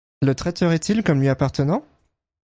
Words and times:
Le 0.23 0.33
traiterait-il 0.33 1.03
comme 1.03 1.19
lui 1.19 1.27
appartenant? 1.29 1.85